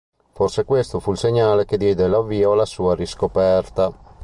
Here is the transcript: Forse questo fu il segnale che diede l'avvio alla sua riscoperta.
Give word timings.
Forse 0.33 0.63
questo 0.65 0.99
fu 0.99 1.11
il 1.11 1.17
segnale 1.19 1.63
che 1.65 1.77
diede 1.77 2.07
l'avvio 2.07 2.53
alla 2.53 2.65
sua 2.65 2.95
riscoperta. 2.95 3.93